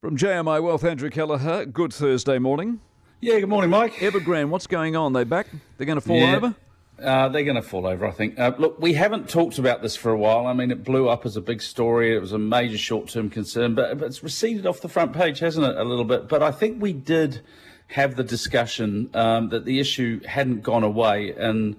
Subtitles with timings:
[0.00, 1.66] From JMI Wealth, Andrew Kelleher.
[1.66, 2.78] Good Thursday morning.
[3.20, 3.94] Yeah, good morning, Mike.
[3.94, 5.12] Evergrande, what's going on?
[5.12, 5.48] They back?
[5.76, 6.36] They're going to fall Yeah.
[6.36, 6.54] over?
[7.02, 8.38] Uh, they're going to fall over, I think.
[8.38, 10.46] Uh, look, we haven't talked about this for a while.
[10.46, 12.14] I mean, it blew up as a big story.
[12.14, 15.66] It was a major short-term concern, but, but it's receded off the front page, hasn't
[15.66, 16.28] it, a little bit?
[16.28, 17.40] But I think we did
[17.88, 21.74] have the discussion um, that the issue hadn't gone away, and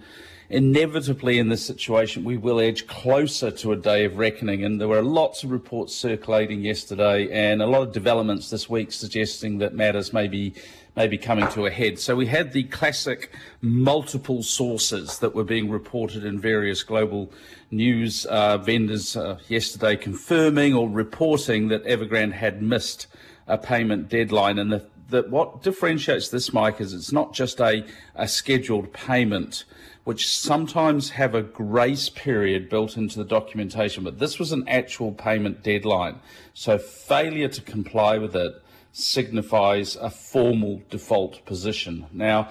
[0.49, 4.63] inevitably in this situation, we will edge closer to a day of reckoning.
[4.63, 8.91] And there were lots of reports circulating yesterday, and a lot of developments this week
[8.91, 10.53] suggesting that matters may be
[10.95, 11.99] maybe coming to a head.
[11.99, 13.31] So we had the classic
[13.61, 17.31] multiple sources that were being reported in various global
[17.71, 23.07] news uh, vendors uh, yesterday confirming or reporting that Evergrande had missed
[23.47, 24.59] a payment deadline.
[24.59, 29.65] And the, the, what differentiates this, Mike, is it's not just a, a scheduled payment
[30.05, 35.11] which sometimes have a grace period built into the documentation, but this was an actual
[35.11, 36.19] payment deadline.
[36.53, 38.53] So failure to comply with it
[38.91, 42.07] signifies a formal default position.
[42.11, 42.49] Now,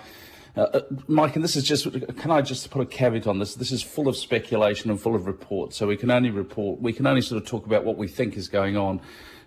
[0.58, 3.54] uh, uh, Mike, and this is just, can I just put a caveat on this?
[3.54, 6.92] This is full of speculation and full of reports, so we can only report, we
[6.92, 9.00] can only sort of talk about what we think is going on.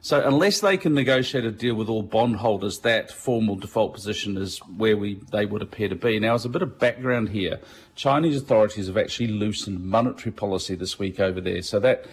[0.04, 4.58] So unless they can negotiate a deal with all bondholders, that formal default position is
[4.60, 6.20] where we they would appear to be.
[6.20, 7.60] Now, as a bit of background here,
[7.96, 11.62] Chinese authorities have actually loosened monetary policy this week over there.
[11.62, 12.06] So that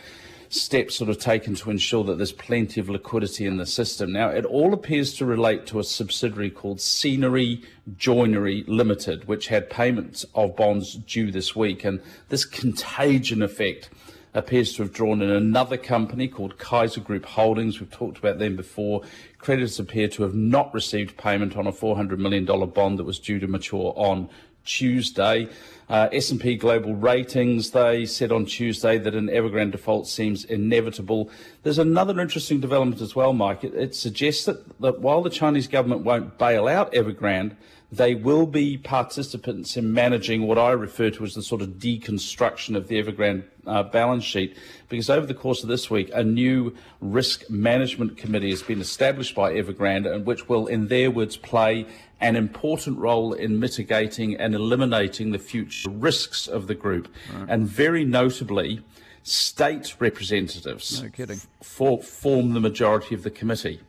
[0.51, 4.13] steps sort of taken to ensure that there's plenty of liquidity in the system.
[4.13, 7.63] Now, it all appears to relate to a subsidiary called Scenery
[7.97, 11.85] Journey Limited, which had payments of bonds due this week.
[11.85, 13.91] And this contagion effect
[14.35, 17.81] appears to have drawn in another company called Kaisa Group Holdings.
[17.81, 19.03] We've talked about them before.
[19.39, 23.39] Creditors appear to have not received payment on a $400 million bond that was due
[23.39, 24.29] to mature on
[24.69, 25.49] Tuesday.
[25.89, 31.31] Uh, S&P Global Ratings, they said on Tuesday that an Evergrande default seems inevitable.
[31.63, 33.65] There's another interesting development as well, Mike.
[33.65, 37.57] It, it suggests that, that while the Chinese government won't bail out Evergrande,
[37.91, 42.77] they will be participants in managing what I refer to as the sort of deconstruction
[42.77, 44.57] of the Evergrande uh, balance sheet.
[44.91, 49.35] Because over the course of this week, a new risk management committee has been established
[49.35, 51.87] by Evergrande, and which will, in their words, play
[52.21, 57.09] an important role in mitigating and eliminating the future risks of the group.
[57.49, 58.83] And very notably,
[59.23, 61.41] state representatives No kidding.
[61.63, 63.81] for, form the majority of the committee,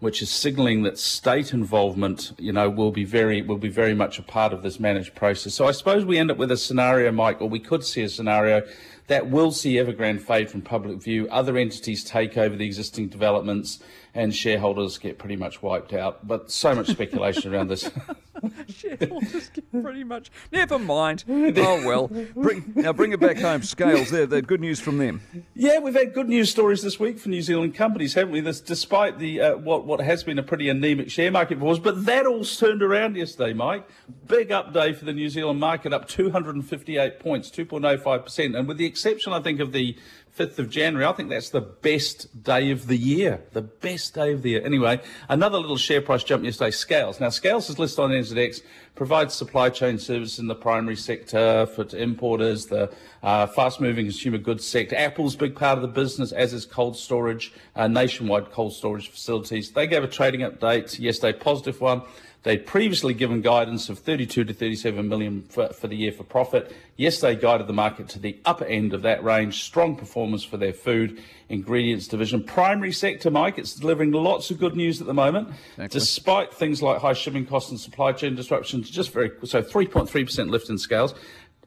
[0.00, 4.18] which is signalling that state involvement, you know, will be very will be very much
[4.18, 5.54] a part of this managed process.
[5.54, 8.08] So I suppose we end up with a scenario, Mike, or we could see a
[8.08, 8.66] scenario
[9.06, 11.28] that will see Evergrande fade from public view.
[11.28, 13.78] Other entities take over the existing developments,
[14.14, 16.26] and shareholders get pretty much wiped out.
[16.26, 17.90] But so much speculation around this.
[18.68, 20.30] Shareholders get pretty much.
[20.52, 21.24] Never mind.
[21.66, 22.08] Oh, well.
[22.34, 23.62] Bring, now bring it back home.
[23.62, 24.26] Scales, there.
[24.26, 25.20] They're good news from them.
[25.54, 28.40] Yeah, we've had good news stories this week for New Zealand companies, haven't we?
[28.40, 31.78] This, despite the uh, what what has been a pretty anemic share market for us,
[31.78, 33.88] but that all turned around yesterday, Mike.
[34.26, 38.76] Big up day for the New Zealand market, up 258 points, 2.05 percent, and with
[38.76, 39.96] the exception, I think, of the
[40.36, 43.42] 5th of January, I think that's the best day of the year.
[43.52, 44.62] The best day of the year.
[44.62, 46.70] Anyway, another little share price jump yesterday.
[46.72, 47.20] Scales.
[47.20, 48.60] Now, Scales is listed on NZX,
[48.94, 52.92] provides supply chain services in the primary sector for importers, the
[53.22, 54.94] uh, fast-moving consumer goods sector.
[54.96, 59.70] Apple's big part of the business, as is cold storage, uh, nationwide cold storage facilities.
[59.70, 62.02] They gave a trading update yesterday, positive one.
[62.46, 66.72] They'd previously given guidance of 32 to 37 million for, for the year for profit.
[66.96, 69.64] Yes, they guided the market to the upper end of that range.
[69.64, 72.44] Strong performance for their food ingredients division.
[72.44, 75.48] Primary sector, Mike, it's delivering lots of good news at the moment,
[75.90, 78.88] despite things like high shipping costs and supply chain disruptions.
[78.90, 81.16] Just very so 3.3% lift in scales.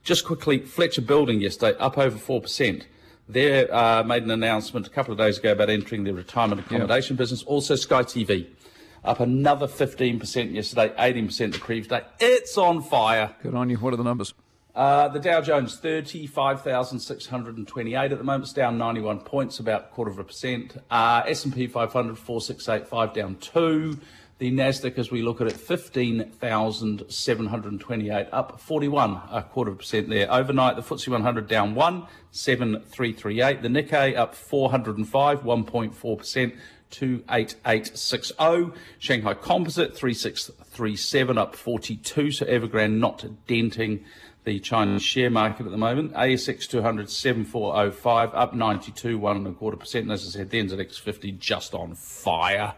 [0.05, 2.83] Just quickly, Fletcher Building yesterday up over 4%.
[3.27, 7.17] They uh, made an announcement a couple of days ago about entering the retirement accommodation
[7.17, 7.43] business.
[7.43, 8.47] Also, Sky TV
[9.03, 12.01] up another 15% yesterday, 18% the previous day.
[12.19, 13.35] It's on fire.
[13.41, 13.77] Good on you.
[13.77, 14.33] What are the numbers?
[14.75, 18.45] Uh, the Dow Jones, 35,628 at the moment.
[18.45, 20.77] It's down 91 points, about a quarter of a percent.
[20.89, 23.99] Uh, S&P 500, 4685, down 2.
[24.39, 30.31] The Nasdaq, as we look at it, 15,728, up 41, a quarter of percent there.
[30.31, 33.61] Overnight, the FTSE 100 down 1, 7338.
[33.61, 36.55] The Nikkei up 405, 1.4%.
[36.89, 38.71] 28860.
[38.97, 42.31] Shanghai Composite 3637 up 42.
[42.31, 44.03] So Evergrande not denting
[44.45, 46.13] the Chinese share market at the moment.
[46.13, 50.03] ASX 200 7405 up 92, one and a quarter percent.
[50.03, 52.73] And as I said, the NZX 50 just on fire,